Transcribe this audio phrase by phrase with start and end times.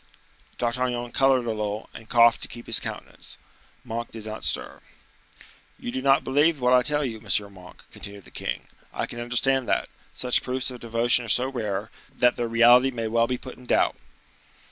[0.57, 3.37] D'Artagnan colored a little, and coughed to keep his countenance.
[3.83, 4.79] Monk did not stir.
[5.77, 7.53] "You do not believe what I tell you, M.
[7.53, 8.67] Monk," continued the king.
[8.91, 13.27] "I can understand that,—such proofs of devotion are so rare, that their reality may well
[13.27, 13.95] be put in doubt."